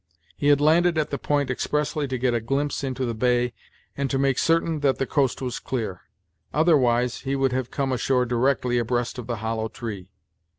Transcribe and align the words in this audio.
He 0.35 0.47
had 0.47 0.59
landed 0.59 0.97
at 0.97 1.11
the 1.11 1.19
point 1.19 1.51
expressly 1.51 2.07
to 2.07 2.17
get 2.17 2.33
a 2.33 2.41
glimpse 2.41 2.83
into 2.83 3.05
the 3.05 3.13
bay 3.13 3.53
and 3.95 4.09
to 4.09 4.17
make 4.17 4.39
certain 4.39 4.79
that 4.79 4.97
the 4.97 5.05
coast 5.05 5.43
was 5.43 5.59
clear; 5.59 6.01
otherwise 6.51 7.19
he 7.19 7.35
would 7.35 7.51
have 7.51 7.69
come 7.69 7.91
ashore 7.91 8.25
directly 8.25 8.79
abreast 8.79 9.19
of 9.19 9.27
the 9.27 9.35
hollow 9.45 9.67
tree. 9.67 10.09